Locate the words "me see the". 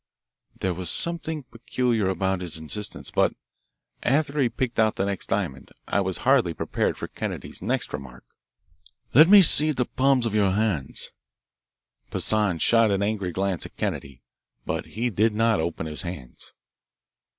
9.29-9.85